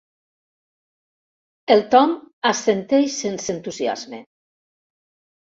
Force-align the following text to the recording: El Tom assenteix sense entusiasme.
El 1.75 1.83
Tom 1.91 2.15
assenteix 2.53 3.19
sense 3.19 3.55
entusiasme. 3.57 4.25